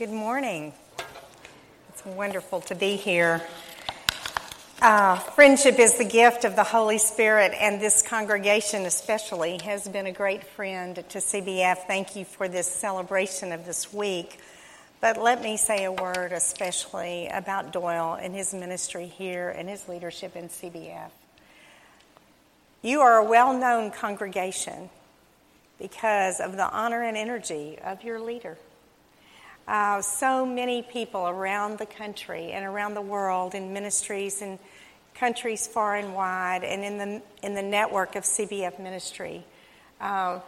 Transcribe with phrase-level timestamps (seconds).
[0.00, 0.72] Good morning.
[1.90, 3.42] It's wonderful to be here.
[4.80, 10.06] Uh, friendship is the gift of the Holy Spirit, and this congregation, especially, has been
[10.06, 11.86] a great friend to CBF.
[11.86, 14.40] Thank you for this celebration of this week.
[15.02, 19.86] But let me say a word, especially about Doyle and his ministry here and his
[19.86, 21.10] leadership in CBF.
[22.80, 24.88] You are a well known congregation
[25.78, 28.56] because of the honor and energy of your leader.
[29.70, 34.58] Uh, so many people around the country and around the world in ministries and
[35.14, 39.44] countries far and wide and in the, in the network of CBF ministry
[40.00, 40.40] uh,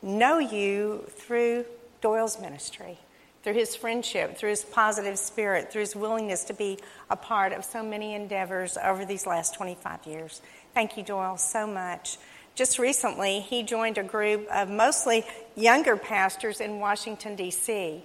[0.00, 1.66] know you through
[2.00, 2.96] Doyle's ministry,
[3.42, 6.78] through his friendship, through his positive spirit, through his willingness to be
[7.10, 10.40] a part of so many endeavors over these last 25 years.
[10.72, 12.16] Thank you, Doyle, so much.
[12.54, 18.02] Just recently, he joined a group of mostly younger pastors in Washington, D.C.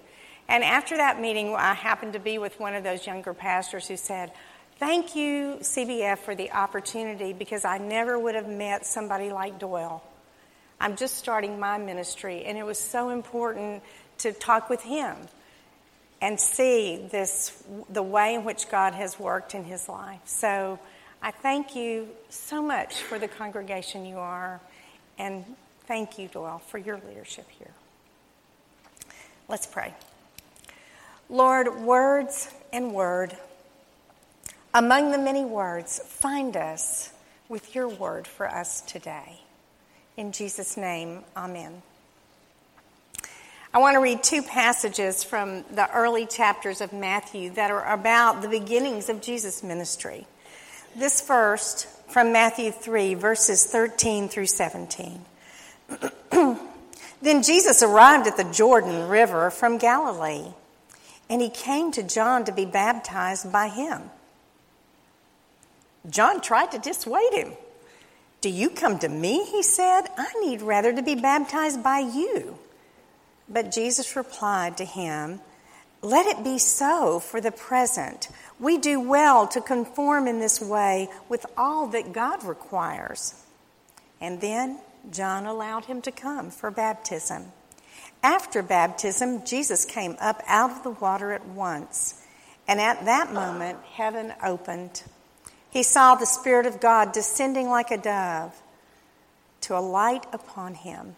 [0.49, 3.95] And after that meeting, I happened to be with one of those younger pastors who
[3.95, 4.31] said,
[4.77, 10.01] Thank you, CBF, for the opportunity because I never would have met somebody like Doyle.
[10.79, 13.83] I'm just starting my ministry, and it was so important
[14.19, 15.17] to talk with him
[16.21, 20.21] and see this the way in which God has worked in his life.
[20.23, 20.79] So
[21.21, 24.61] I thank you so much for the congregation you are,
[25.17, 25.43] and
[25.87, 27.73] thank you, Doyle, for your leadership here.
[29.49, 29.93] Let's pray.
[31.29, 33.37] Lord, words and word.
[34.73, 37.11] Among the many words, find us
[37.47, 39.41] with your word for us today.
[40.17, 41.83] In Jesus' name, amen.
[43.71, 48.41] I want to read two passages from the early chapters of Matthew that are about
[48.41, 50.25] the beginnings of Jesus' ministry.
[50.95, 55.23] This first from Matthew 3, verses 13 through 17.
[56.31, 60.53] then Jesus arrived at the Jordan River from Galilee
[61.29, 64.09] and he came to John to be baptized by him.
[66.09, 67.53] John tried to dissuade him.
[68.41, 69.45] Do you come to me?
[69.45, 70.03] He said.
[70.17, 72.57] I need rather to be baptized by you.
[73.47, 75.41] But Jesus replied to him,
[76.01, 78.29] Let it be so for the present.
[78.59, 83.35] We do well to conform in this way with all that God requires.
[84.21, 84.79] And then
[85.11, 87.51] John allowed him to come for baptism.
[88.21, 92.21] After baptism, Jesus came up out of the water at once,
[92.67, 95.03] and at that moment, heaven opened.
[95.69, 98.53] He saw the Spirit of God descending like a dove
[99.61, 101.15] to alight upon him,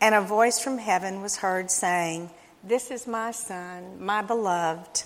[0.00, 2.30] and a voice from heaven was heard saying,
[2.64, 5.04] This is my Son, my beloved,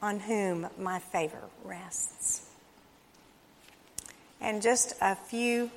[0.00, 2.46] on whom my favor rests.
[4.40, 5.70] And just a few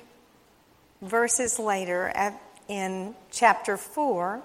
[1.02, 4.40] verses later, at, in chapter 4,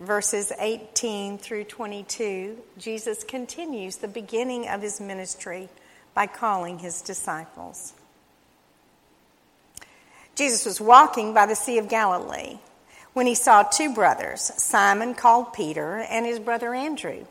[0.00, 5.68] verses 18 through 22, Jesus continues the beginning of his ministry
[6.14, 7.92] by calling his disciples.
[10.34, 12.58] Jesus was walking by the Sea of Galilee
[13.12, 17.26] when he saw two brothers, Simon called Peter and his brother Andrew,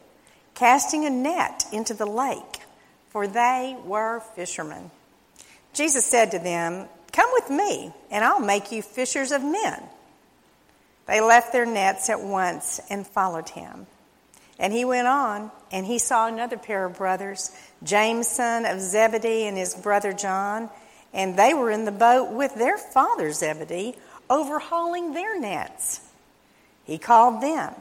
[0.53, 2.59] casting a net into the lake,
[3.09, 4.91] for they were fishermen.
[5.73, 9.81] Jesus said to them, Come with me, and I'll make you fishers of men.
[11.07, 13.87] They left their nets at once and followed him.
[14.59, 17.51] And he went on, and he saw another pair of brothers,
[17.83, 20.69] James, son of Zebedee, and his brother John,
[21.13, 23.95] and they were in the boat with their father Zebedee,
[24.29, 26.01] overhauling their nets.
[26.83, 27.73] He called them,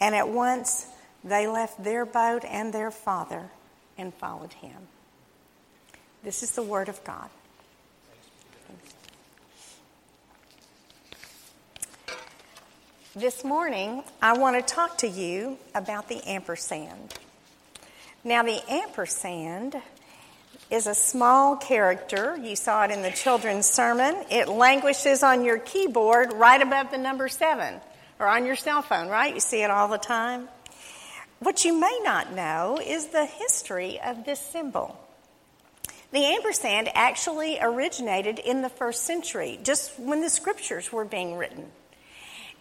[0.00, 0.86] and at once
[1.24, 3.50] they left their boat and their father
[3.98, 4.88] and followed him.
[6.22, 7.28] This is the word of God.
[13.16, 17.14] This morning, I want to talk to you about the ampersand.
[18.24, 19.76] Now, the ampersand
[20.68, 22.36] is a small character.
[22.36, 24.16] You saw it in the children's sermon.
[24.32, 27.80] It languishes on your keyboard right above the number seven,
[28.18, 29.32] or on your cell phone, right?
[29.32, 30.48] You see it all the time.
[31.38, 34.98] What you may not know is the history of this symbol.
[36.10, 41.70] The ampersand actually originated in the first century, just when the scriptures were being written.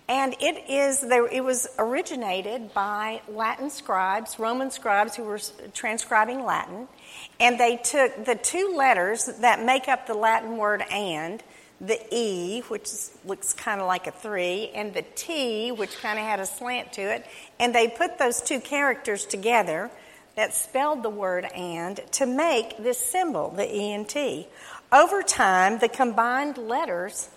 [0.09, 5.39] And it is it was originated by Latin scribes, Roman scribes who were
[5.73, 6.88] transcribing Latin,
[7.39, 11.41] and they took the two letters that make up the Latin word and,
[11.79, 12.89] the E, which
[13.25, 16.94] looks kind of like a three, and the T, which kind of had a slant
[16.94, 17.25] to it,
[17.59, 19.89] and they put those two characters together
[20.35, 24.47] that spelled the word and to make this symbol, the E and T.
[24.91, 27.29] Over time, the combined letters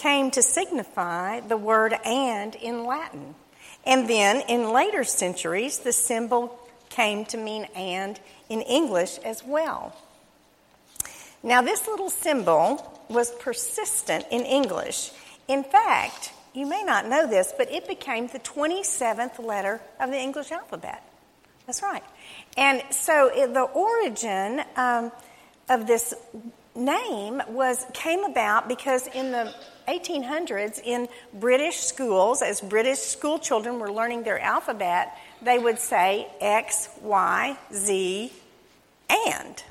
[0.00, 3.34] came to signify the word and in Latin.
[3.84, 6.58] And then in later centuries, the symbol
[6.88, 8.18] came to mean and
[8.48, 9.94] in English as well.
[11.42, 15.10] Now, this little symbol was persistent in English.
[15.48, 20.18] In fact, you may not know this, but it became the 27th letter of the
[20.18, 21.02] English alphabet.
[21.66, 22.02] That's right.
[22.56, 25.12] And so the origin um,
[25.68, 26.14] of this
[26.74, 29.54] name was came about because in the
[29.90, 36.26] 1800s in British schools, as British school children were learning their alphabet, they would say
[36.40, 38.32] X, Y, Z,
[39.10, 39.62] and.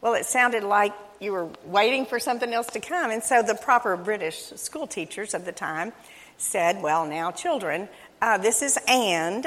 [0.00, 3.10] Well, it sounded like you were waiting for something else to come.
[3.12, 5.92] And so the proper British school teachers of the time
[6.36, 7.88] said, Well, now, children,
[8.20, 9.46] uh, this is and,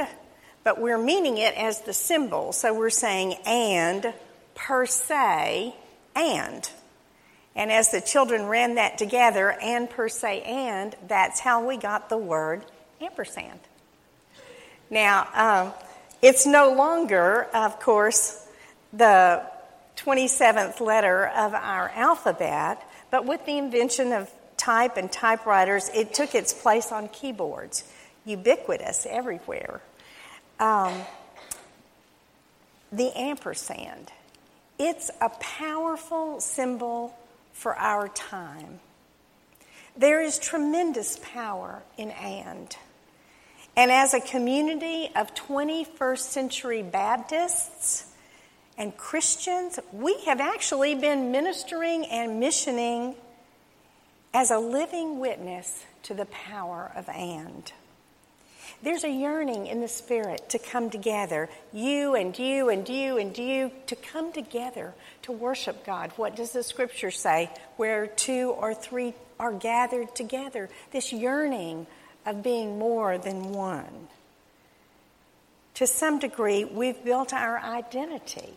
[0.64, 2.54] but we're meaning it as the symbol.
[2.54, 4.14] So we're saying and
[4.56, 5.76] per se
[6.16, 6.70] and.
[7.56, 12.10] And as the children ran that together, and per se and, that's how we got
[12.10, 12.66] the word
[13.02, 13.60] ampersand.
[14.90, 15.74] Now, um,
[16.22, 18.46] it's no longer, of course,
[18.92, 19.42] the
[19.98, 26.36] 27th letter of our alphabet, but with the invention of type and typewriters, it took
[26.36, 27.84] its place on keyboards,
[28.26, 29.82] ubiquitous everywhere.
[30.60, 30.94] Um,
[32.92, 34.12] the ampersand.
[34.78, 37.18] It's a powerful symbol
[37.56, 38.82] for our time.
[39.98, 42.76] There is tremendous power in and.
[43.78, 48.08] And as a community of 21st century Baptists
[48.78, 53.16] and Christians, we have actually been ministering and missioning
[54.34, 57.72] as a living witness to the power of and.
[58.86, 63.36] There's a yearning in the Spirit to come together, you and you and you and
[63.36, 64.94] you, to come together
[65.24, 66.12] to worship God.
[66.18, 67.50] What does the scripture say?
[67.78, 70.70] Where two or three are gathered together.
[70.92, 71.88] This yearning
[72.28, 74.08] of being more than one.
[75.74, 78.54] To some degree, we've built our identity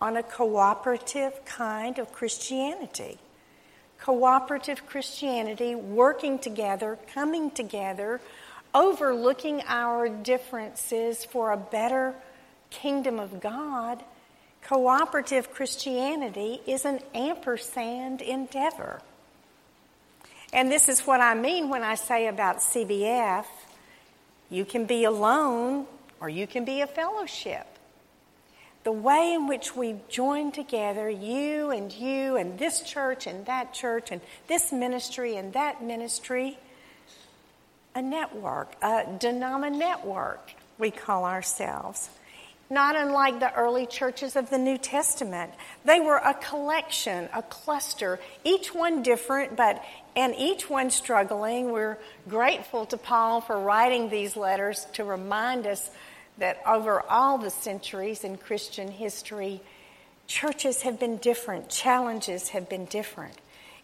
[0.00, 3.18] on a cooperative kind of Christianity.
[4.00, 8.22] Cooperative Christianity, working together, coming together,
[8.74, 12.14] overlooking our differences for a better
[12.70, 14.02] kingdom of God.
[14.62, 19.00] Cooperative Christianity is an ampersand endeavor.
[20.52, 23.46] And this is what I mean when I say about CBF
[24.50, 25.86] you can be alone
[26.20, 27.66] or you can be a fellowship.
[28.84, 33.74] The way in which we join together, you and you and this church and that
[33.74, 36.58] church and this ministry and that ministry,
[37.98, 42.08] a network, a denoma network, we call ourselves.
[42.70, 45.52] Not unlike the early churches of the New Testament.
[45.84, 49.82] They were a collection, a cluster, each one different, but
[50.14, 51.72] and each one struggling.
[51.72, 51.98] We're
[52.28, 55.90] grateful to Paul for writing these letters to remind us
[56.36, 59.60] that over all the centuries in Christian history,
[60.28, 63.34] churches have been different, challenges have been different,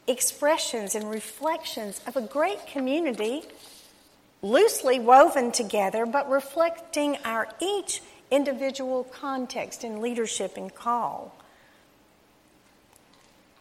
[0.07, 3.43] expressions and reflections of a great community
[4.45, 11.35] loosely woven together, but reflecting our each individual context and leadership and call.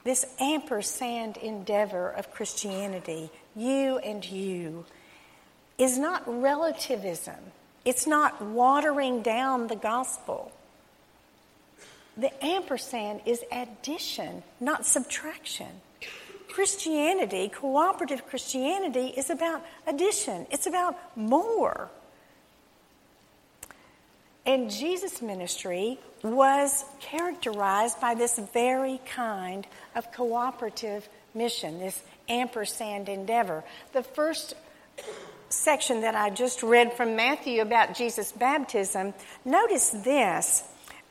[0.04, 4.86] This ampersand endeavor of Christianity, you and you,
[5.78, 7.40] is not relativism.
[7.86, 10.52] It's not watering down the gospel.
[12.18, 15.82] The ampersand is addition, not subtraction.
[16.54, 21.90] Christianity, cooperative Christianity, is about addition, it's about more.
[24.46, 33.64] And Jesus' ministry was characterized by this very kind of cooperative mission, this ampersand endeavor.
[33.94, 34.54] The first
[35.50, 40.64] section that I just read from Matthew about Jesus' baptism, notice this.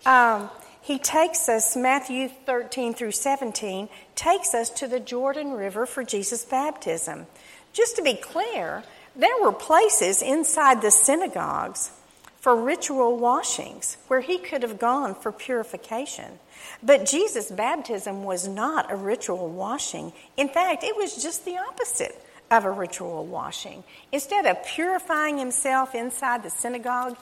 [0.06, 0.50] Um,
[0.82, 6.44] he takes us, Matthew 13 through 17, takes us to the Jordan River for Jesus'
[6.44, 7.26] baptism.
[7.72, 8.82] Just to be clear,
[9.14, 11.92] there were places inside the synagogues
[12.40, 16.40] for ritual washings where he could have gone for purification.
[16.82, 20.12] But Jesus' baptism was not a ritual washing.
[20.36, 22.20] In fact, it was just the opposite
[22.50, 23.84] of a ritual washing.
[24.10, 27.16] Instead of purifying himself inside the synagogue,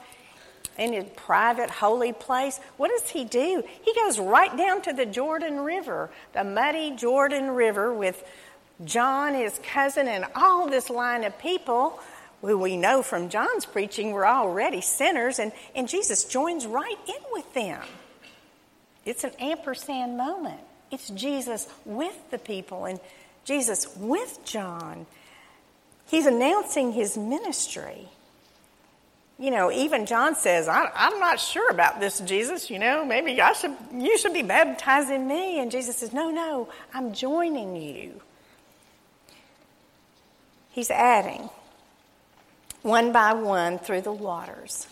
[0.77, 3.63] in a private holy place, what does he do?
[3.83, 8.23] He goes right down to the Jordan River, the muddy Jordan River, with
[8.83, 11.99] John, his cousin, and all this line of people
[12.41, 17.21] who we know from John's preaching were already sinners, and, and Jesus joins right in
[17.31, 17.83] with them.
[19.05, 20.59] It's an ampersand moment.
[20.89, 22.99] It's Jesus with the people and
[23.45, 25.05] Jesus with John.
[26.07, 28.09] He's announcing his ministry.
[29.41, 32.69] You know, even John says, I, am not sure about this, Jesus.
[32.69, 35.59] You know, maybe I should, you should be baptizing me.
[35.59, 38.21] And Jesus says, No, no, I'm joining you.
[40.69, 41.49] He's adding
[42.83, 44.85] one by one through the waters.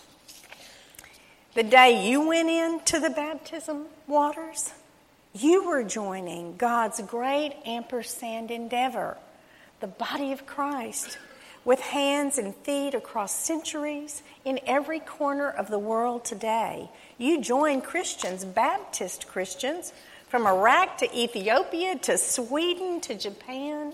[1.54, 4.74] The day you went into the baptism waters,
[5.32, 9.16] you were joining God's great ampersand endeavor,
[9.80, 11.20] the body of Christ,
[11.66, 16.90] with hands and feet across centuries in every corner of the world today.
[17.18, 19.94] You join Christians, Baptist Christians,
[20.28, 23.94] from Iraq to Ethiopia to Sweden to Japan.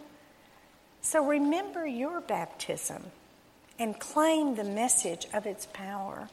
[1.02, 3.04] So remember your baptism
[3.80, 6.30] and claim the message of its power.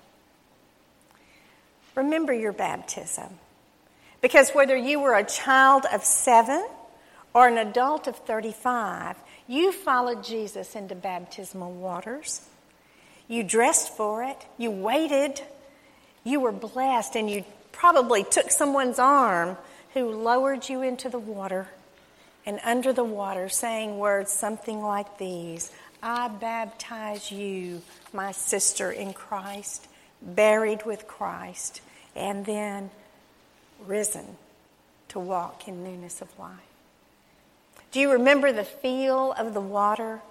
[1.94, 3.38] Remember your baptism.
[4.20, 6.66] Because whether you were a child of seven
[7.34, 9.16] or an adult of 35,
[9.52, 12.40] you followed Jesus into baptismal waters.
[13.28, 14.46] You dressed for it.
[14.56, 15.42] You waited.
[16.24, 19.58] You were blessed, and you probably took someone's arm
[19.92, 21.68] who lowered you into the water
[22.46, 25.70] and under the water, saying words something like these
[26.02, 27.82] I baptize you,
[28.12, 29.86] my sister in Christ,
[30.22, 31.82] buried with Christ,
[32.16, 32.90] and then
[33.86, 34.36] risen
[35.08, 36.71] to walk in newness of life.
[37.92, 40.22] Do you remember the feel of the water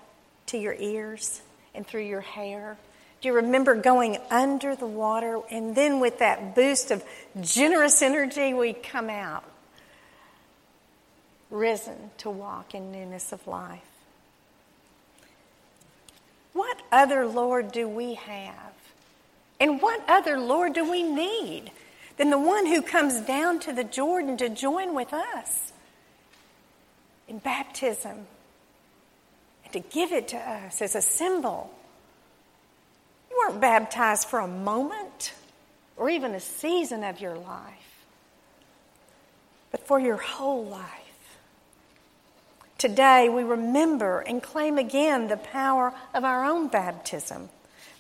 [0.47, 1.41] to your ears
[1.75, 2.75] and through your hair?
[3.21, 7.03] Do you remember going under the water and then with that boost of
[7.39, 9.43] generous energy, we come out,
[11.51, 13.81] risen to walk in newness of life?
[16.53, 18.73] What other Lord do we have?
[19.59, 21.71] And what other Lord do we need
[22.17, 25.71] than the one who comes down to the Jordan to join with us
[27.31, 28.27] in baptism
[29.63, 31.73] and to give it to us as a symbol.
[33.29, 35.33] You weren't baptized for a moment
[35.95, 38.05] or even a season of your life,
[39.71, 40.87] but for your whole life.
[42.77, 47.47] Today, we remember and claim again the power of our own baptism.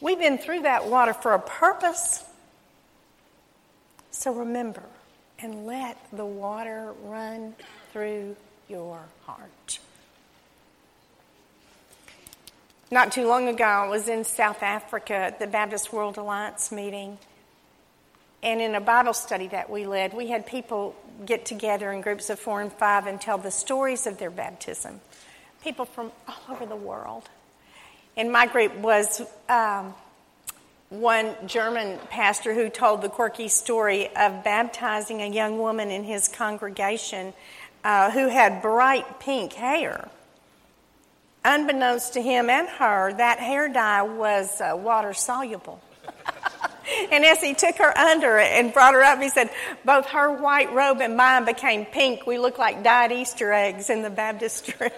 [0.01, 2.23] We've been through that water for a purpose
[4.11, 4.83] so remember
[5.39, 7.55] and let the water run
[7.91, 8.35] through
[8.71, 9.79] your heart.
[12.89, 17.17] Not too long ago, I was in South Africa at the Baptist World Alliance meeting.
[18.41, 22.29] And in a Bible study that we led, we had people get together in groups
[22.29, 25.01] of four and five and tell the stories of their baptism.
[25.63, 27.29] People from all over the world.
[28.17, 29.93] And my group was um,
[30.89, 36.27] one German pastor who told the quirky story of baptizing a young woman in his
[36.27, 37.33] congregation
[37.83, 40.09] uh, who had bright pink hair.
[41.43, 45.81] Unbeknownst to him and her, that hair dye was uh, water soluble.
[47.11, 49.49] and as he took her under and brought her up, he said,
[49.83, 52.27] Both her white robe and mine became pink.
[52.27, 54.91] We look like dyed Easter eggs in the baptistry.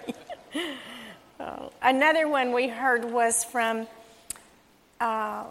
[1.40, 1.72] oh.
[1.82, 3.88] Another one we heard was from.
[5.00, 5.46] Uh,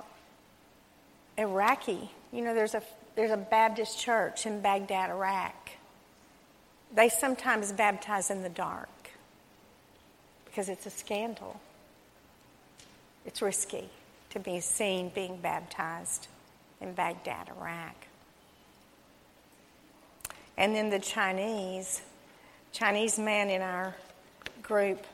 [1.36, 2.10] Iraqi.
[2.32, 2.82] You know, there's a,
[3.14, 5.61] there's a Baptist church in Baghdad, Iraq.
[6.94, 8.88] They sometimes baptize in the dark
[10.44, 11.60] because it's a scandal.
[13.24, 13.88] It's risky
[14.30, 16.28] to be seen being baptized
[16.80, 17.94] in Baghdad, Iraq.
[20.56, 22.02] And then the Chinese,
[22.72, 23.94] Chinese man in our
[24.62, 25.04] group,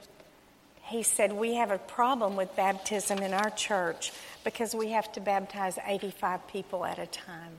[0.83, 5.21] he said, We have a problem with baptism in our church because we have to
[5.21, 7.53] baptize 85 people at a time.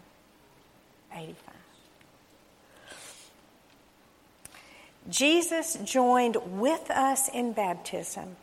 [1.14, 1.59] 85.
[5.10, 8.36] Jesus joined with us in baptism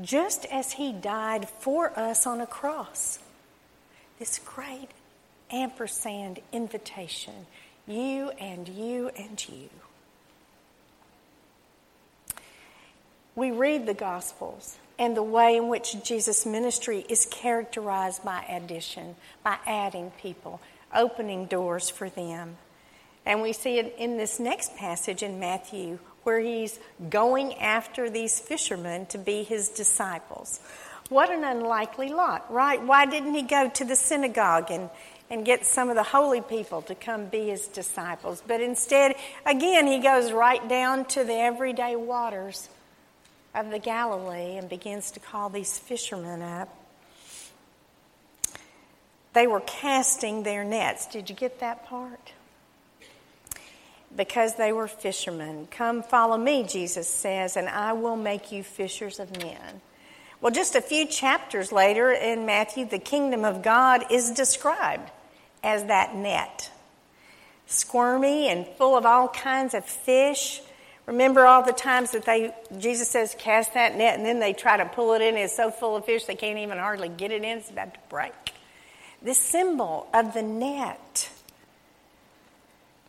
[0.00, 3.18] just as he died for us on a cross.
[4.18, 4.88] This great
[5.50, 7.46] ampersand invitation
[7.86, 9.68] you and you and you.
[13.34, 19.16] We read the Gospels and the way in which Jesus' ministry is characterized by addition,
[19.42, 20.60] by adding people,
[20.94, 22.56] opening doors for them.
[23.24, 26.78] And we see it in this next passage in Matthew where he's
[27.10, 30.60] going after these fishermen to be his disciples.
[31.08, 32.82] What an unlikely lot, right?
[32.82, 34.88] Why didn't he go to the synagogue and,
[35.30, 38.42] and get some of the holy people to come be his disciples?
[38.46, 42.68] But instead, again, he goes right down to the everyday waters
[43.54, 46.68] of the Galilee and begins to call these fishermen up.
[49.34, 51.06] They were casting their nets.
[51.06, 52.32] Did you get that part?
[54.14, 55.68] Because they were fishermen.
[55.70, 59.80] Come follow me, Jesus says, and I will make you fishers of men.
[60.42, 65.10] Well, just a few chapters later in Matthew, the kingdom of God is described
[65.62, 66.70] as that net.
[67.66, 70.60] Squirmy and full of all kinds of fish.
[71.06, 74.76] Remember all the times that they Jesus says cast that net and then they try
[74.76, 77.42] to pull it in, it's so full of fish they can't even hardly get it
[77.42, 78.32] in, it's about to break.
[79.22, 81.30] This symbol of the net.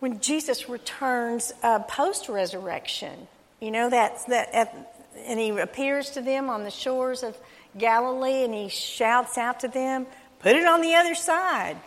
[0.03, 3.25] When Jesus returns uh, post resurrection,
[3.62, 4.75] you know that's that
[5.15, 7.38] and he appears to them on the shores of
[7.77, 10.05] Galilee and he shouts out to them,
[10.39, 11.77] Put it on the other side.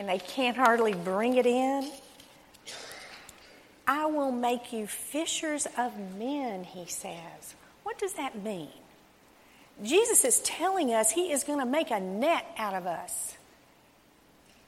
[0.00, 1.88] And they can't hardly bring it in.
[3.86, 7.54] I will make you fishers of men, he says.
[7.84, 8.70] What does that mean?
[9.84, 13.36] Jesus is telling us he is going to make a net out of us.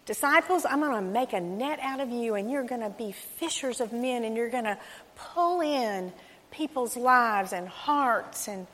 [0.04, 3.12] Disciples, I'm going to make a net out of you, and you're going to be
[3.12, 4.78] fishers of men, and you're going to
[5.14, 6.12] pull in
[6.50, 8.66] people's lives and hearts and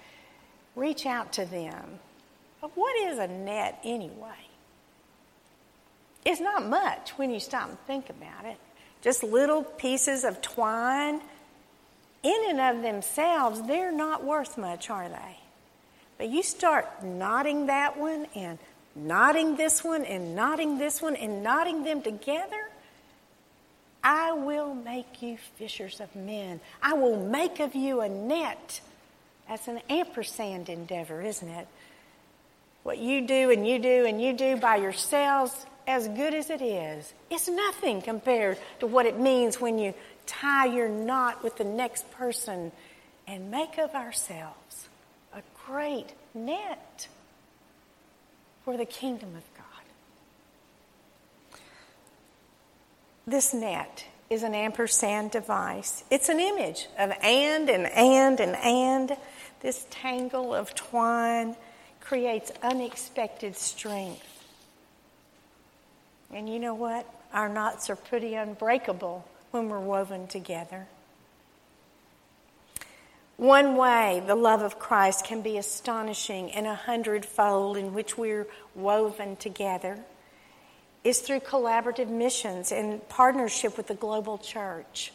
[0.75, 1.99] reach out to them.
[2.61, 4.49] But what is a net anyway?
[6.25, 8.57] It's not much when you stop and think about it.
[9.03, 11.21] Just little pieces of twine.
[12.23, 15.39] In and of themselves, they're not worth much, are they?
[16.17, 18.59] But you start knotting that one and
[19.07, 22.69] knotting this one and knotting this one and knotting them together,
[24.03, 26.61] I will make you fishers of men.
[26.83, 28.81] I will make of you a net.
[29.49, 31.67] That's an ampersand endeavor, isn't it?
[32.83, 36.61] What you do and you do and you do by yourselves, as good as it
[36.61, 39.95] is, it's nothing compared to what it means when you
[40.27, 42.71] tie your knot with the next person
[43.27, 44.89] and make of ourselves
[45.35, 47.09] a great net
[48.69, 49.65] for the kingdom of God.
[53.27, 56.05] This net is an ampersand device.
[56.11, 59.17] It's an image of and and and and and.
[59.63, 61.57] This tangle of twine
[62.03, 64.45] creates unexpected strength.
[66.31, 67.07] And you know what?
[67.33, 70.89] Our knots are pretty unbreakable when we're woven together.
[73.39, 78.49] One way the love of Christ can be astonishing and a hundredfold in which we're
[78.75, 80.01] woven together
[81.05, 85.13] is through collaborative missions and partnership with the global church.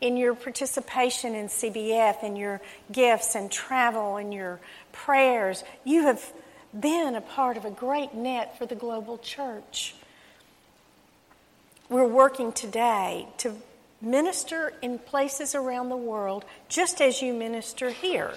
[0.00, 4.58] In your participation in CBF, in your gifts and travel and your
[4.92, 6.32] prayers, you have
[6.78, 9.94] been a part of a great net for the global church.
[11.90, 13.54] We're working today to
[14.00, 18.32] minister in places around the world just as you minister here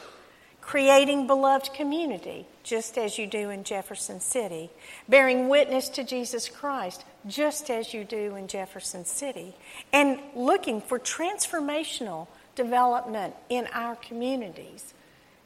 [0.70, 4.70] creating beloved community, just as you do in Jefferson City,
[5.08, 9.56] bearing witness to Jesus Christ, just as you do in Jefferson City,
[9.92, 14.94] and looking for transformational development in our communities.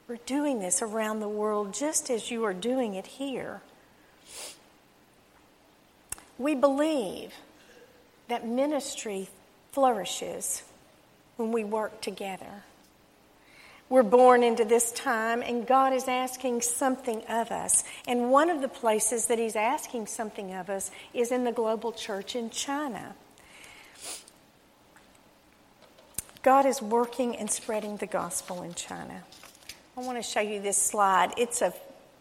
[0.10, 3.62] We're doing this around the world just as you are doing it here.
[6.38, 7.34] We believe
[8.28, 9.30] that ministry
[9.74, 10.64] flourishes
[11.36, 12.64] when we work together.
[13.90, 17.84] We're born into this time, and God is asking something of us.
[18.08, 21.92] And one of the places that He's asking something of us is in the global
[21.92, 23.14] church in China.
[26.44, 29.24] God is working and spreading the gospel in China.
[29.98, 31.34] I want to show you this slide.
[31.38, 31.76] It's of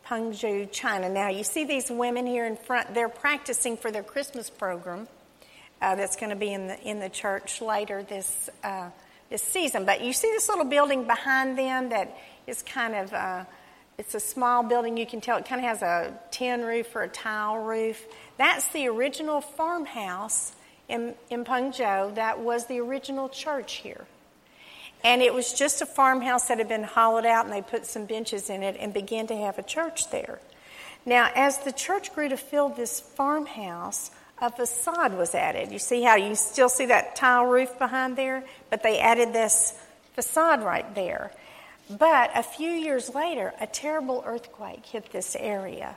[0.06, 1.08] Pengzhou, China.
[1.08, 5.08] Now, you see these women here in front, they're practicing for their Christmas program
[5.82, 8.48] uh, that's going to be in the, in the church later this.
[8.64, 8.88] Uh,
[9.32, 9.84] this season.
[9.84, 12.16] But you see this little building behind them that
[12.46, 13.44] is kind of, uh,
[13.98, 14.96] it's a small building.
[14.96, 18.04] You can tell it kind of has a tin roof or a tile roof.
[18.36, 20.52] That's the original farmhouse
[20.88, 22.14] in, in Pengzhou.
[22.14, 24.04] That was the original church here.
[25.02, 28.04] And it was just a farmhouse that had been hollowed out, and they put some
[28.04, 30.38] benches in it and began to have a church there.
[31.04, 35.70] Now, as the church grew to fill this farmhouse, a facade was added.
[35.70, 38.44] You see how you still see that tile roof behind there?
[38.70, 39.78] But they added this
[40.14, 41.32] facade right there.
[41.90, 45.96] But a few years later, a terrible earthquake hit this area,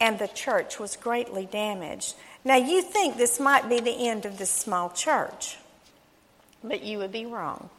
[0.00, 2.14] and the church was greatly damaged.
[2.44, 5.56] Now, you think this might be the end of this small church,
[6.62, 7.70] but you would be wrong.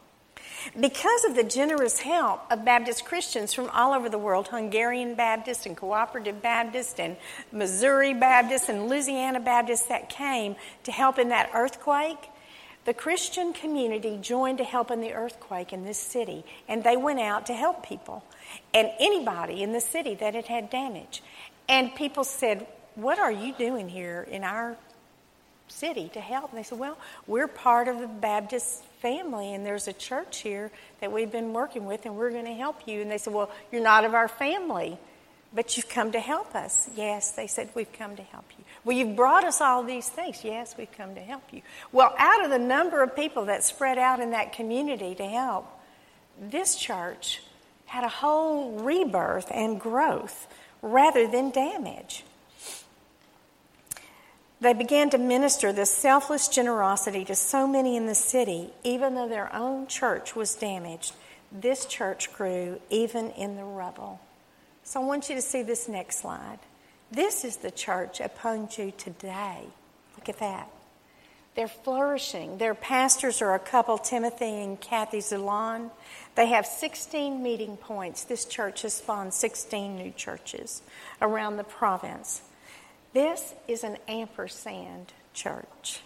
[0.78, 5.66] Because of the generous help of Baptist Christians from all over the world, Hungarian Baptist
[5.66, 7.16] and Cooperative Baptist and
[7.52, 12.30] Missouri Baptist and Louisiana Baptist that came to help in that earthquake,
[12.84, 17.18] the Christian community joined to help in the earthquake in this city, and they went
[17.18, 18.22] out to help people
[18.72, 21.22] and anybody in the city that had had damage.
[21.68, 24.76] And people said, What are you doing here in our
[25.68, 26.50] city to help?
[26.50, 30.70] And they said, Well, we're part of the Baptist family, and there's a church here
[31.00, 33.02] that we've been working with, and we're going to help you.
[33.02, 34.98] And they said, Well, you're not of our family,
[35.54, 36.88] but you've come to help us.
[36.96, 38.64] Yes, they said, We've come to help you.
[38.84, 40.44] Well, you've brought us all these things.
[40.44, 41.62] Yes, we've come to help you.
[41.92, 45.66] Well, out of the number of people that spread out in that community to help,
[46.40, 47.42] this church
[47.86, 50.46] had a whole rebirth and growth
[50.82, 52.24] rather than damage.
[54.66, 59.28] They began to minister this selfless generosity to so many in the city, even though
[59.28, 61.14] their own church was damaged.
[61.52, 64.20] This church grew even in the rubble.
[64.82, 66.58] So I want you to see this next slide.
[67.12, 69.68] This is the church at Pengzhou today.
[70.16, 70.68] Look at that.
[71.54, 72.58] They're flourishing.
[72.58, 75.92] Their pastors are a couple, Timothy and Kathy Zulon.
[76.34, 78.24] They have 16 meeting points.
[78.24, 80.82] This church has spawned 16 new churches
[81.22, 82.42] around the province.
[83.16, 86.00] This is an ampersand church,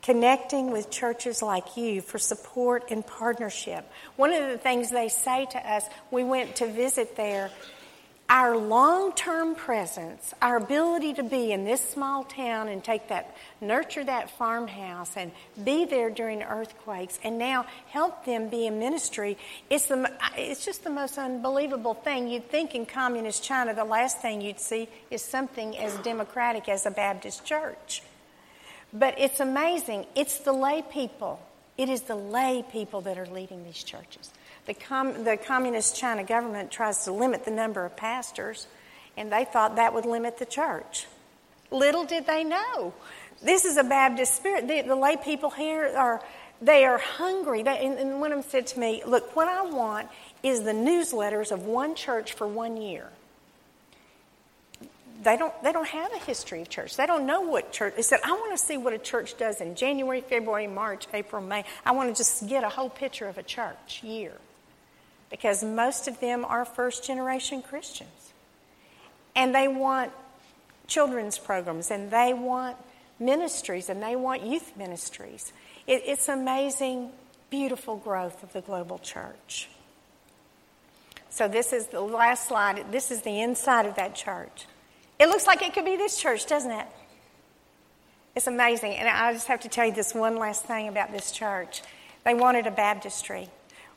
[0.00, 3.84] connecting with churches like you for support and partnership.
[4.16, 7.50] One of the things they say to us, we went to visit there
[8.28, 13.36] our long term presence, our ability to be in this small town and take that,
[13.60, 15.30] nurture that farmhouse and
[15.62, 19.38] be there during earthquakes and now help them be in ministry,
[19.70, 22.28] it's, the, it's just the most unbelievable thing.
[22.28, 26.84] You'd think in communist China, the last thing you'd see is something as democratic as
[26.84, 28.02] a Baptist church.
[28.92, 30.06] But it's amazing.
[30.14, 31.40] It's the lay people.
[31.76, 34.30] It is the lay people that are leading these churches.
[34.66, 38.66] The, com- the communist China government tries to limit the number of pastors,
[39.16, 41.06] and they thought that would limit the church.
[41.70, 42.92] Little did they know.
[43.42, 44.66] This is a Baptist spirit.
[44.66, 46.22] The, the lay people here are
[46.60, 47.62] they are hungry.
[47.62, 50.08] They, and, and one of them said to me, "Look, what I want
[50.42, 53.10] is the newsletters of one church for one year."
[55.22, 56.96] They don't, they don't have a history of church.
[56.96, 57.94] They don't know what church.
[57.96, 61.42] They said, I want to see what a church does in January, February, March, April,
[61.42, 61.64] May.
[61.84, 64.34] I want to just get a whole picture of a church year
[65.30, 68.32] because most of them are first generation Christians.
[69.34, 70.12] And they want
[70.86, 72.76] children's programs and they want
[73.18, 75.52] ministries and they want youth ministries.
[75.86, 77.10] It, it's amazing,
[77.50, 79.68] beautiful growth of the global church.
[81.28, 82.92] So, this is the last slide.
[82.92, 84.66] This is the inside of that church.
[85.18, 86.86] It looks like it could be this church, doesn't it?
[88.34, 88.92] It's amazing.
[88.92, 91.82] And I just have to tell you this one last thing about this church.
[92.24, 93.48] They wanted a baptistry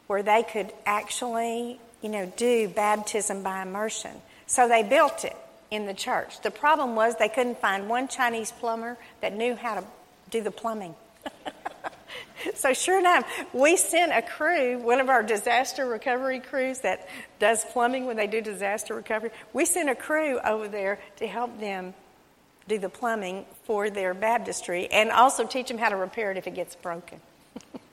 [0.10, 4.10] where they could actually, you know, do baptism by immersion.
[4.48, 5.36] So they built it
[5.70, 6.42] in the church.
[6.42, 9.84] The problem was they couldn't find one Chinese plumber that knew how to
[10.32, 10.96] do the plumbing.
[12.56, 17.64] so sure enough, we sent a crew, one of our disaster recovery crews that does
[17.66, 19.30] plumbing when they do disaster recovery.
[19.54, 21.94] We sent a crew over there to help them
[22.68, 26.48] do the plumbing for their baptistry and also teach them how to repair it if
[26.48, 27.22] it gets broken.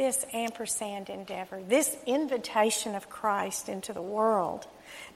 [0.00, 4.66] this ampersand endeavor, this invitation of Christ into the world.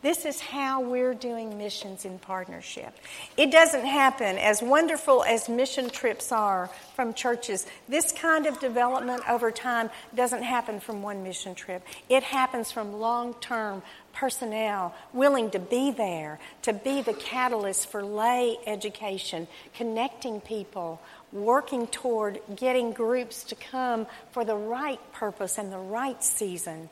[0.02, 2.92] This is how we're doing missions in partnership.
[3.38, 7.66] It doesn't happen as wonderful as mission trips are from churches.
[7.88, 11.82] This kind of development over time doesn't happen from one mission trip.
[12.10, 18.02] It happens from long term personnel willing to be there, to be the catalyst for
[18.02, 21.00] lay education, connecting people,
[21.34, 26.88] working toward getting groups to come for the right purpose and the right season.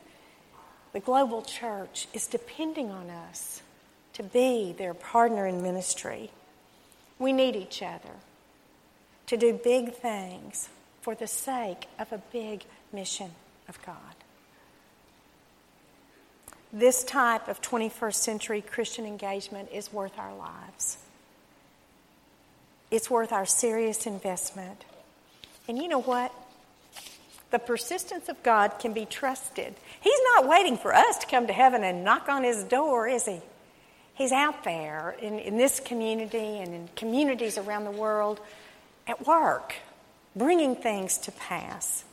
[0.91, 3.63] The global church is depending on us
[4.13, 6.29] to be their partner in ministry.
[7.17, 8.13] We need each other
[9.27, 10.69] to do big things
[11.01, 13.31] for the sake of a big mission
[13.69, 13.95] of God.
[16.71, 20.97] This type of 21st century Christian engagement is worth our lives.
[22.93, 24.85] It's worth our serious investment.
[25.67, 26.31] And you know what?
[27.49, 29.73] The persistence of God can be trusted.
[29.99, 33.25] He's not waiting for us to come to heaven and knock on His door, is
[33.25, 33.41] He?
[34.13, 38.39] He's out there in, in this community and in communities around the world
[39.07, 39.73] at work,
[40.35, 42.03] bringing things to pass.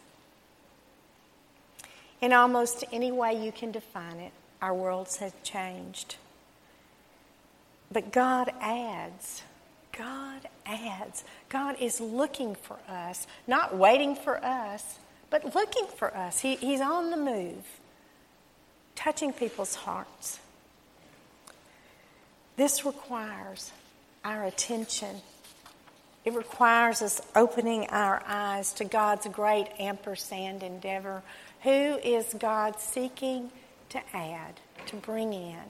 [2.22, 6.16] In almost any way you can define it, our worlds have changed.
[7.92, 9.42] But God adds.
[9.96, 11.24] God adds.
[11.48, 14.98] God is looking for us, not waiting for us,
[15.30, 16.40] but looking for us.
[16.40, 17.80] He, he's on the move,
[18.94, 20.38] touching people's hearts.
[22.56, 23.72] This requires
[24.24, 25.16] our attention.
[26.24, 31.22] It requires us opening our eyes to God's great ampersand endeavor.
[31.62, 33.50] Who is God seeking
[33.90, 35.62] to add, to bring in?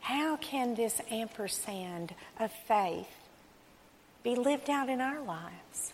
[0.00, 3.08] How can this ampersand of faith
[4.22, 5.92] be lived out in our lives?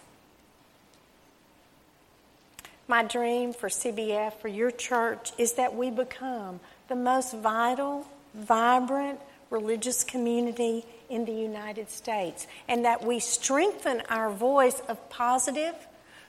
[2.88, 9.18] My dream for CBF, for your church, is that we become the most vital, vibrant
[9.50, 15.74] religious community in the United States and that we strengthen our voice of positive,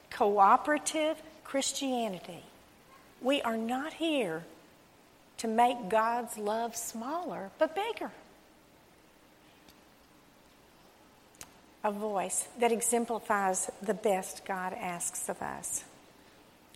[0.10, 2.44] cooperative Christianity.
[3.22, 4.44] We are not here
[5.38, 8.12] to make God's love smaller, but bigger.
[11.84, 15.84] A voice that exemplifies the best God asks of us.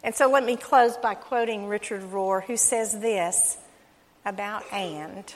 [0.04, 3.58] And so let me close by quoting Richard Rohr, who says this
[4.26, 5.34] about and.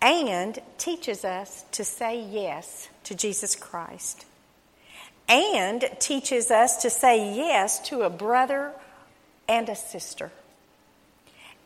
[0.00, 4.26] And teaches us to say yes to Jesus Christ.
[5.28, 8.72] And teaches us to say yes to a brother
[9.48, 10.30] and a sister.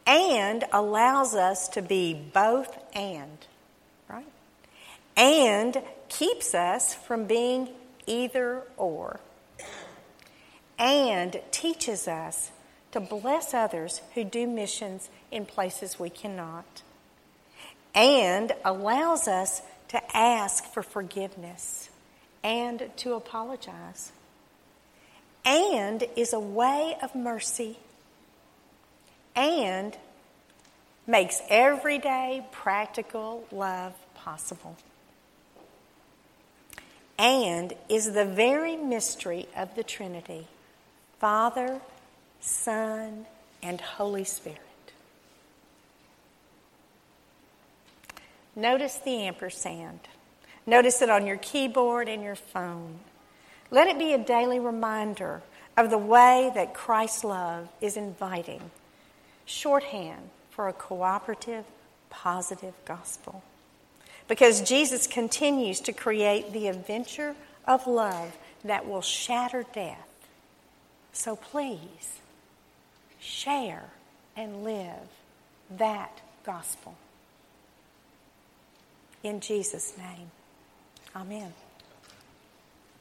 [0.06, 3.38] And allows us to be both and,
[4.08, 4.26] right?
[5.16, 7.68] And keeps us from being
[8.06, 9.20] either or.
[10.78, 12.50] And teaches us
[12.90, 16.82] to bless others who do missions in places we cannot,
[17.94, 21.88] and allows us to ask for forgiveness
[22.44, 24.12] and to apologize,
[25.44, 27.78] and is a way of mercy,
[29.34, 29.96] and
[31.06, 34.76] makes everyday practical love possible
[37.22, 40.46] and is the very mystery of the Trinity
[41.20, 41.80] Father,
[42.40, 43.26] Son,
[43.62, 44.58] and Holy Spirit.
[48.56, 50.00] Notice the ampersand.
[50.66, 52.98] Notice it on your keyboard and your phone.
[53.70, 55.42] Let it be a daily reminder
[55.76, 58.72] of the way that Christ's love is inviting.
[59.44, 61.64] Shorthand for a cooperative,
[62.11, 63.42] positive gospel.
[64.28, 67.35] Because Jesus continues to create the adventure
[67.66, 70.09] of love that will shatter death
[71.12, 72.20] so please
[73.20, 73.85] share
[74.37, 75.09] and live
[75.70, 76.96] that gospel.
[79.22, 80.31] In Jesus' name,
[81.14, 81.52] amen.